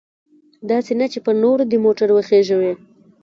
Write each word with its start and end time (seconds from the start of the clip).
داسې 0.69 0.91
نه 0.99 1.05
چې 1.11 1.19
پر 1.25 1.33
نورو 1.43 1.63
دې 1.71 1.77
موټر 1.85 2.09
وخیژوي. 2.13 2.73